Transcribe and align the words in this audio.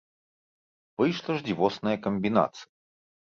Выйшла 1.01 1.31
ж 1.41 1.45
дзівосная 1.49 1.95
камбінацыя. 2.09 2.67